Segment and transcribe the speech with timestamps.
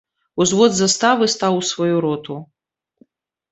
[0.45, 2.41] Узвод з заставы стаў у сваю роту.